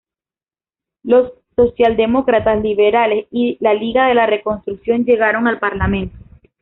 Los 1.03 1.31
socialdemócratas, 1.55 2.59
liberales 2.63 3.27
y 3.29 3.57
la 3.59 3.75
Liga 3.75 4.07
de 4.07 4.15
la 4.15 4.25
Reconstrucción 4.25 5.05
llegaron 5.05 5.47
al 5.47 5.59
parlamento. 5.59 6.17